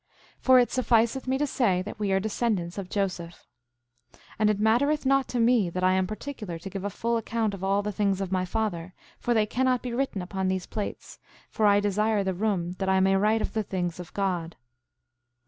6:2 0.39 0.41
For 0.43 0.57
it 0.57 0.71
sufficeth 0.71 1.27
me 1.27 1.37
to 1.37 1.45
say 1.45 1.83
that 1.83 1.99
we 1.99 2.11
are 2.11 2.19
descendants 2.19 2.79
of 2.79 2.89
Joseph. 2.89 3.45
6:3 4.13 4.19
And 4.39 4.49
it 4.49 4.59
mattereth 4.59 5.05
not 5.05 5.27
to 5.27 5.39
me 5.39 5.69
that 5.69 5.83
I 5.83 5.91
am 5.91 6.07
particular 6.07 6.57
to 6.57 6.69
give 6.71 6.83
a 6.83 6.89
full 6.89 7.17
account 7.17 7.53
of 7.53 7.63
all 7.63 7.83
the 7.83 7.91
things 7.91 8.19
of 8.19 8.31
my 8.31 8.43
father, 8.43 8.95
for 9.19 9.35
they 9.35 9.45
cannot 9.45 9.83
be 9.83 9.93
written 9.93 10.23
upon 10.23 10.47
these 10.47 10.65
plates, 10.65 11.19
for 11.51 11.67
I 11.67 11.79
desire 11.79 12.23
the 12.23 12.33
room 12.33 12.71
that 12.79 12.89
I 12.89 12.99
may 12.99 13.15
write 13.15 13.43
of 13.43 13.53
the 13.53 13.61
things 13.61 13.99
of 13.99 14.11
God. 14.15 14.55